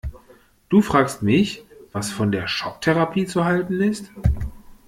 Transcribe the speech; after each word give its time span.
Du 0.69 0.81
fragst 0.81 1.21
mich, 1.21 1.63
was 1.91 2.09
von 2.11 2.31
der 2.31 2.47
Schocktherapie 2.47 3.27
zu 3.27 3.45
halten 3.45 3.79
ist? 3.83 4.09